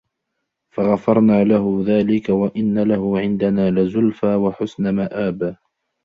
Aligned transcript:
فَغَفَرْنَا 0.75 1.43
لَهُ 1.43 1.83
ذَلِكَ 1.85 2.29
وَإِنَّ 2.29 2.79
لَهُ 2.79 3.19
عِنْدَنَا 3.19 3.71
لَزُلْفَى 3.71 4.35
وَحُسْنَ 4.35 4.95
مَآبٍ 4.95 5.55